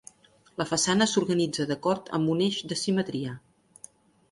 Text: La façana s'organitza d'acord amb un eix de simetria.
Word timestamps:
La 0.61 0.65
façana 0.69 1.07
s'organitza 1.11 1.67
d'acord 1.73 2.11
amb 2.19 2.33
un 2.37 2.43
eix 2.49 2.59
de 2.73 2.81
simetria. 2.87 3.39